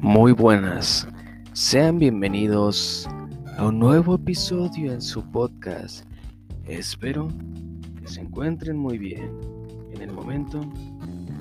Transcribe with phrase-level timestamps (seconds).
[0.00, 1.08] Muy buenas,
[1.54, 3.08] sean bienvenidos
[3.56, 6.04] a un nuevo episodio en su podcast.
[6.66, 7.28] Espero
[7.98, 9.30] que se encuentren muy bien
[9.94, 10.60] en el momento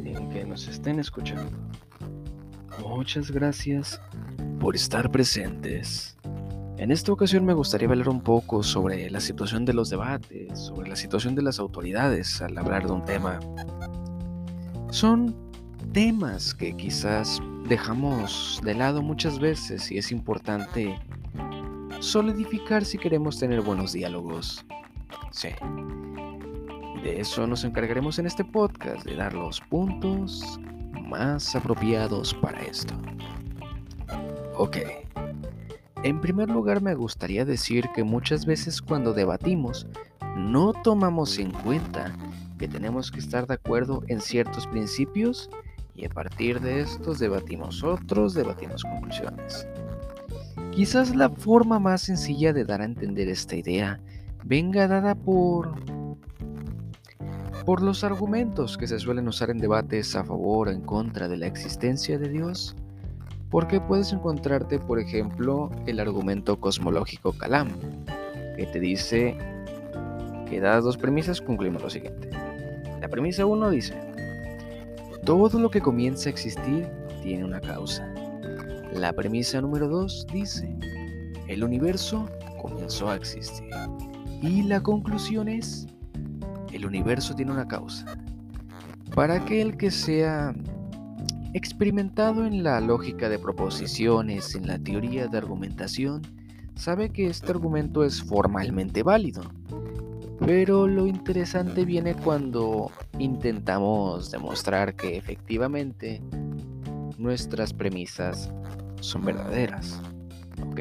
[0.03, 1.51] en que nos estén escuchando.
[2.79, 4.01] Muchas gracias
[4.59, 6.17] por estar presentes.
[6.77, 10.89] En esta ocasión me gustaría hablar un poco sobre la situación de los debates, sobre
[10.89, 13.39] la situación de las autoridades al hablar de un tema.
[14.91, 15.35] Son
[15.91, 20.99] temas que quizás dejamos de lado muchas veces y es importante
[21.99, 24.65] solidificar si queremos tener buenos diálogos.
[25.31, 25.49] Sí.
[27.03, 30.59] De eso nos encargaremos en este podcast, de dar los puntos
[31.01, 32.93] más apropiados para esto.
[34.57, 34.77] Ok.
[36.03, 39.87] En primer lugar me gustaría decir que muchas veces cuando debatimos
[40.35, 42.15] no tomamos en cuenta
[42.59, 45.49] que tenemos que estar de acuerdo en ciertos principios
[45.95, 49.67] y a partir de estos debatimos otros, debatimos conclusiones.
[50.71, 53.99] Quizás la forma más sencilla de dar a entender esta idea
[54.43, 55.73] venga dada por
[57.65, 61.37] por los argumentos que se suelen usar en debates a favor o en contra de
[61.37, 62.75] la existencia de Dios.
[63.49, 67.69] Porque puedes encontrarte, por ejemplo, el argumento cosmológico Calam,
[68.55, 69.35] que te dice
[70.47, 72.29] que dadas dos premisas concluimos lo siguiente.
[73.01, 73.95] La premisa 1 dice,
[75.25, 76.87] todo lo que comienza a existir
[77.23, 78.07] tiene una causa.
[78.93, 80.77] La premisa número 2 dice,
[81.47, 82.29] el universo
[82.61, 83.71] comenzó a existir.
[84.43, 85.87] Y la conclusión es,
[86.71, 88.05] el universo tiene una causa.
[89.15, 90.53] Para aquel que sea
[91.53, 96.21] experimentado en la lógica de proposiciones, en la teoría de argumentación,
[96.75, 99.41] sabe que este argumento es formalmente válido.
[100.39, 106.21] Pero lo interesante viene cuando intentamos demostrar que efectivamente
[107.17, 108.51] nuestras premisas
[108.99, 110.01] son verdaderas.
[110.67, 110.79] ¿Ok?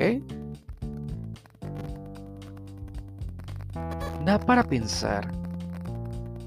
[4.25, 5.31] Da para pensar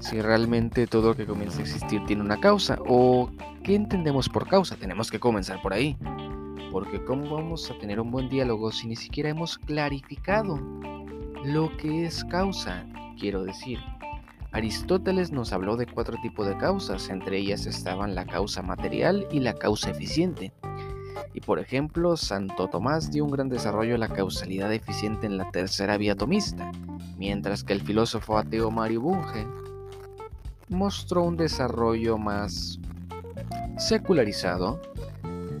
[0.00, 3.30] si realmente todo lo que comienza a existir tiene una causa o
[3.62, 4.76] qué entendemos por causa.
[4.76, 5.96] Tenemos que comenzar por ahí.
[6.72, 10.58] Porque ¿cómo vamos a tener un buen diálogo si ni siquiera hemos clarificado
[11.44, 12.84] lo que es causa?
[13.18, 13.78] Quiero decir.
[14.52, 19.40] Aristóteles nos habló de cuatro tipos de causas, entre ellas estaban la causa material y
[19.40, 20.52] la causa eficiente.
[21.34, 25.50] Y por ejemplo, Santo Tomás dio un gran desarrollo a la causalidad eficiente en la
[25.50, 26.72] tercera vía tomista,
[27.18, 29.46] mientras que el filósofo ateo Mario Bunge
[30.68, 32.78] mostró un desarrollo más
[33.76, 34.80] secularizado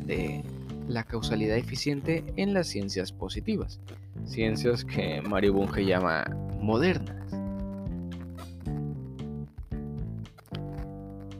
[0.06, 0.42] de
[0.88, 3.78] la causalidad eficiente en las ciencias positivas,
[4.24, 6.24] ciencias que Mario Bunge llama
[6.60, 7.17] modernas.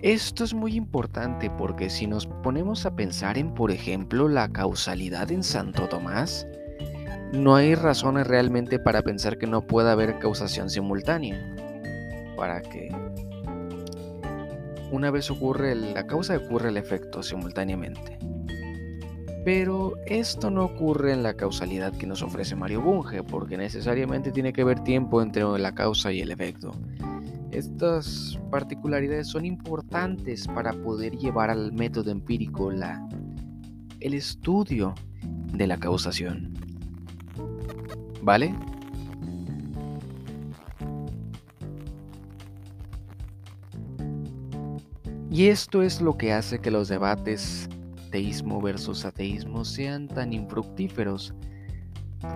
[0.09, 5.31] Esto es muy importante porque si nos ponemos a pensar en, por ejemplo, la causalidad
[5.31, 6.49] en Santo Tomás,
[7.35, 11.55] no hay razones realmente para pensar que no pueda haber causación simultánea.
[12.39, 12.89] Para que
[14.91, 18.19] una vez ocurre la causa, ocurre el efecto simultáneamente.
[19.45, 24.55] Pero esto no ocurre en la causalidad que nos ofrece Mario Bunge, porque necesariamente tiene
[24.55, 26.73] que haber tiempo entre la causa y el efecto.
[27.51, 33.09] Estas particularidades son importantes para poder llevar al método empírico la,
[34.01, 34.95] el estudio
[35.55, 36.53] de la causación.
[38.23, 38.55] ¿Vale?
[45.31, 47.69] Y esto es lo que hace que los debates
[48.11, 51.35] teísmo versus ateísmo sean tan infructíferos,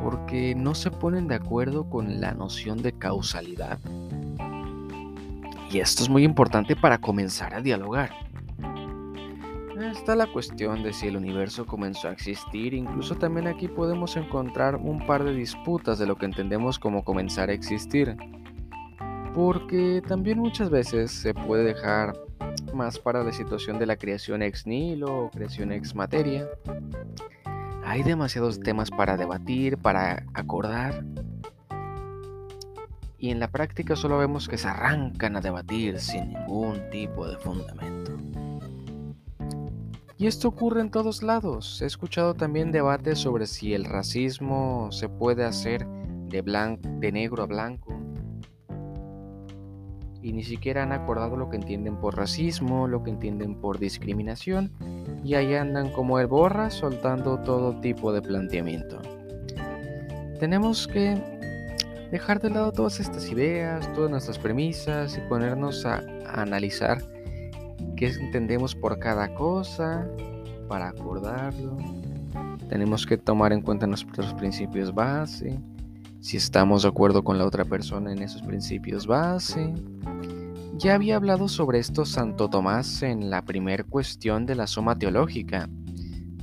[0.03, 3.79] porque no se ponen de acuerdo con la noción de causalidad.
[5.73, 8.11] Y esto es muy importante para comenzar a dialogar.
[9.81, 14.77] Está la cuestión de si el universo comenzó a existir, incluso también aquí podemos encontrar
[14.77, 18.15] un par de disputas de lo que entendemos como comenzar a existir.
[19.35, 22.13] Porque también muchas veces se puede dejar
[22.75, 26.47] más para la situación de la creación ex nihilo o creación ex materia.
[27.83, 31.03] Hay demasiados temas para debatir, para acordar,
[33.23, 37.37] y en la práctica solo vemos que se arrancan a debatir sin ningún tipo de
[37.37, 38.19] fundamento.
[40.19, 41.81] Y esto ocurre en todos lados.
[41.81, 45.87] He escuchado también debates sobre si el racismo se puede hacer
[46.31, 47.97] de, negro a blanco.
[50.21, 54.73] Y ni siquiera han acordado lo que entienden por racismo, lo que entienden por discriminación.
[55.23, 59.01] Y ahí andan como el borra soltando todo tipo de planteamiento.
[60.41, 61.32] Tenemos que
[62.13, 67.03] dejar de lado todas estas ideas, todas nuestras premisas y ponernos a, analizar
[67.97, 70.07] qué entendemos por cada cosa
[70.69, 71.79] para acordarlo.
[72.69, 75.59] Tenemos que tomar en cuenta nuestros principios base,
[76.21, 79.73] si estamos de acuerdo con la otra persona en esos principios base.
[80.75, 85.69] Ya había hablado sobre esto Santo Tomás en la primera cuestión de la suma teológica,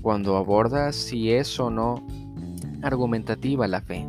[0.02, 2.08] cuando aborda si es o no
[2.82, 4.08] argumentativa la fe.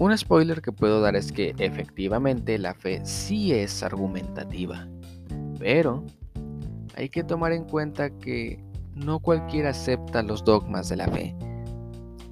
[0.00, 4.88] Un spoiler que puedo dar es que efectivamente la fe sí es argumentativa,
[5.58, 6.06] pero
[6.96, 8.64] hay que tomar en cuenta que
[8.94, 11.36] no cualquiera acepta los dogmas de la fe.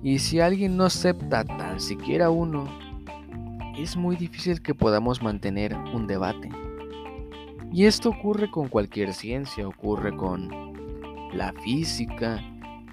[0.03, 2.65] Y si alguien no acepta tan siquiera uno,
[3.77, 6.49] es muy difícil que podamos mantener un debate.
[7.71, 10.49] Y esto ocurre con cualquier ciencia, ocurre con
[11.35, 12.43] la física,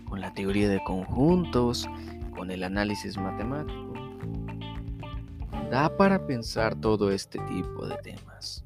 [0.10, 1.88] con la teoría de conjuntos,
[2.36, 3.95] con el análisis matemático.
[5.70, 8.64] Da para pensar todo este tipo de temas.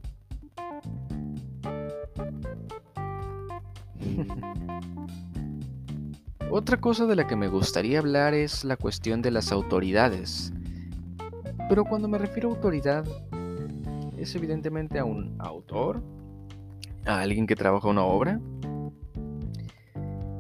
[6.52, 10.52] Otra cosa de la que me gustaría hablar es la cuestión de las autoridades.
[11.70, 13.06] Pero cuando me refiero a autoridad,
[14.18, 16.02] es evidentemente a un autor,
[17.06, 18.42] a alguien que trabaja una obra.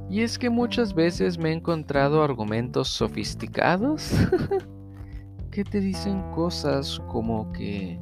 [0.09, 4.11] Y es que muchas veces me he encontrado argumentos sofisticados
[5.59, 7.99] que te dicen cosas como que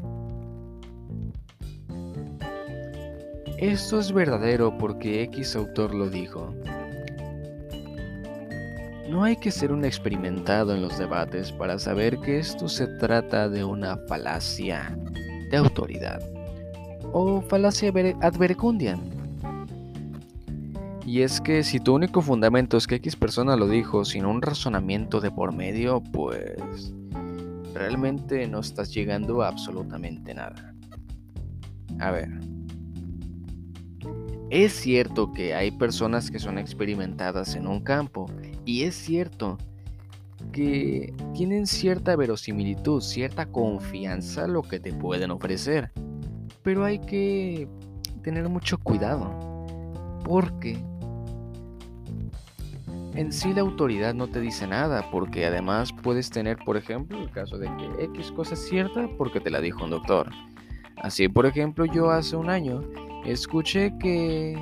[3.57, 6.54] esto es verdadero porque X autor lo dijo.
[9.09, 13.50] No hay que ser un experimentado en los debates para saber que esto se trata
[13.50, 14.95] de una falacia
[15.50, 16.21] de autoridad
[17.12, 19.01] o falacia advercundian.
[21.07, 24.44] Y es que si tu único fundamento es que X persona lo dijo sin un
[24.44, 26.94] razonamiento de por medio, pues
[27.78, 30.74] realmente no estás llegando a absolutamente nada.
[32.00, 32.30] A ver.
[34.50, 38.28] Es cierto que hay personas que son experimentadas en un campo
[38.66, 39.58] y es cierto
[40.52, 45.92] que tienen cierta verosimilitud, cierta confianza lo que te pueden ofrecer.
[46.64, 47.68] Pero hay que
[48.24, 49.32] tener mucho cuidado
[50.24, 50.78] porque
[53.18, 57.31] en sí la autoridad no te dice nada, porque además puedes tener, por ejemplo, el
[57.31, 60.30] caso de que X cosa es cierta porque te la dijo un doctor.
[60.98, 62.84] Así, por ejemplo, yo hace un año
[63.25, 64.56] escuché que,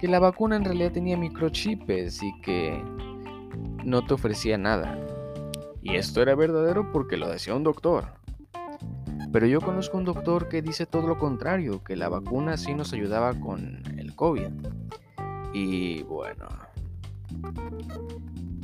[0.00, 2.82] que la vacuna en realidad tenía microchips y que
[3.84, 4.98] no te ofrecía nada.
[5.82, 8.14] Y esto era verdadero porque lo decía un doctor.
[9.32, 12.92] Pero yo conozco un doctor que dice todo lo contrario, que la vacuna sí nos
[12.92, 14.50] ayudaba con el COVID.
[15.54, 16.48] Y bueno,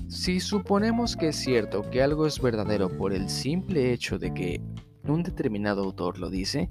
[0.09, 4.61] si suponemos que es cierto que algo es verdadero por el simple hecho de que
[5.05, 6.69] un determinado autor lo dice,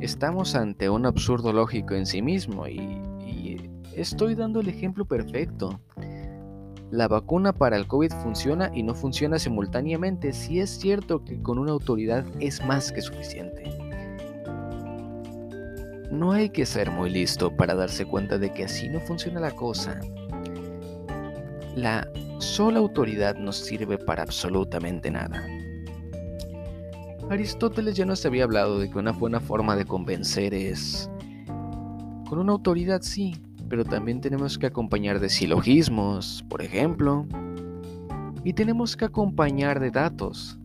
[0.00, 3.00] estamos ante un absurdo lógico en sí mismo y,
[3.94, 5.78] estoy dando el ejemplo perfecto.
[6.90, 11.58] La vacuna para el COVID funciona y no funciona simultáneamente si es cierto que con
[11.58, 13.64] una autoridad es más que suficiente.
[16.10, 19.50] No hay que ser muy listo para darse cuenta de que así no funciona la
[19.50, 20.00] cosa.
[21.76, 22.06] La
[22.38, 25.42] sola autoridad no sirve para absolutamente nada.
[27.30, 31.10] Aristóteles ya nos había hablado de que una buena forma de convencer es...
[32.28, 33.36] Con una autoridad sí,
[33.70, 37.26] pero también tenemos que acompañar de silogismos, por ejemplo.
[38.44, 40.58] Y tenemos que acompañar de datos.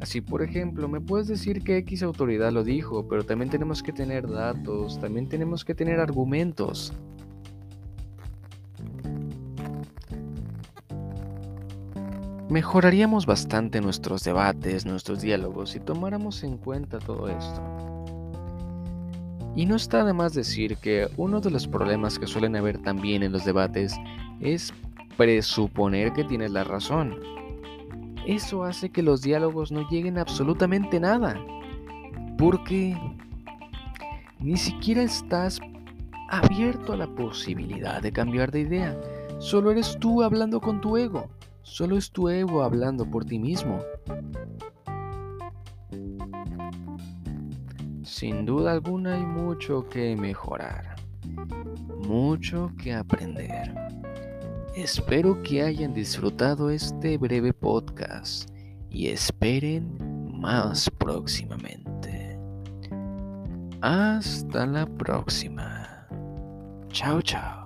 [0.00, 3.92] Así, por ejemplo, me puedes decir que X autoridad lo dijo, pero también tenemos que
[3.92, 6.94] tener datos, también tenemos que tener argumentos.
[12.52, 17.62] Mejoraríamos bastante nuestros debates, nuestros diálogos si tomáramos en cuenta todo esto.
[19.56, 23.22] Y no está de más decir que uno de los problemas que suelen haber también
[23.22, 23.96] en los debates
[24.40, 24.74] es
[25.16, 27.18] presuponer que tienes la razón.
[28.26, 31.42] Eso hace que los diálogos no lleguen a absolutamente nada.
[32.36, 32.94] Porque
[34.40, 35.58] ni siquiera estás
[36.28, 38.94] abierto a la posibilidad de cambiar de idea.
[39.38, 41.30] Solo eres tú hablando con tu ego.
[41.62, 43.80] Solo es tu ego hablando por ti mismo.
[48.02, 50.96] Sin duda alguna hay mucho que mejorar,
[52.06, 53.74] mucho que aprender.
[54.76, 58.50] Espero que hayan disfrutado este breve podcast
[58.90, 59.98] y esperen
[60.40, 62.38] más próximamente.
[63.80, 66.06] Hasta la próxima.
[66.90, 67.61] Chao, chao.